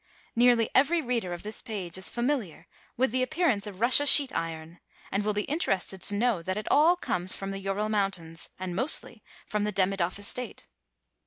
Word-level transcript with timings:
Nearly 0.35 0.67
every 0.73 0.99
reader 0.99 1.31
of 1.31 1.43
this 1.43 1.61
page 1.61 1.95
is 1.95 2.09
familiar 2.09 2.65
with 2.97 3.11
the 3.11 3.21
appearance 3.21 3.67
of 3.67 3.81
Russia 3.81 4.07
sheet 4.07 4.33
iron, 4.35 4.79
and 5.11 5.23
will 5.23 5.35
be 5.35 5.43
interested 5.43 6.01
to 6.01 6.15
know 6.15 6.41
that 6.41 6.57
it 6.57 6.67
all 6.71 6.95
comes 6.95 7.35
from 7.35 7.51
the 7.51 7.59
Ural 7.59 7.87
mountains 7.87 8.49
and 8.57 8.75
mostly 8.75 9.21
from 9.45 9.63
the 9.63 9.71
Demidoff 9.71 10.17
estate. 10.17 10.65